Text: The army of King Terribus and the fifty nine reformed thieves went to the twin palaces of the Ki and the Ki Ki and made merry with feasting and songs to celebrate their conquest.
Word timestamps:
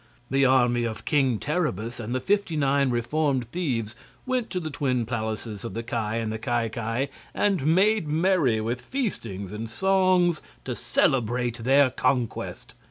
The 0.31 0.45
army 0.45 0.83
of 0.83 1.05
King 1.05 1.37
Terribus 1.37 1.99
and 1.99 2.15
the 2.15 2.19
fifty 2.19 2.55
nine 2.57 2.89
reformed 2.89 3.45
thieves 3.51 3.95
went 4.25 4.49
to 4.49 4.59
the 4.59 4.71
twin 4.71 5.05
palaces 5.05 5.63
of 5.63 5.75
the 5.75 5.83
Ki 5.83 5.95
and 5.95 6.33
the 6.33 6.39
Ki 6.39 6.69
Ki 6.69 7.11
and 7.35 7.67
made 7.67 8.07
merry 8.07 8.59
with 8.59 8.81
feasting 8.81 9.51
and 9.53 9.69
songs 9.69 10.41
to 10.65 10.73
celebrate 10.73 11.59
their 11.59 11.91
conquest. 11.91 12.73